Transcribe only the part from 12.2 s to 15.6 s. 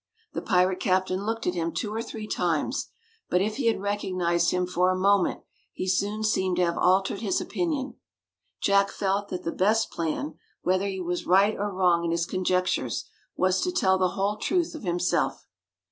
conjectures, was to tell the whole truth of himself.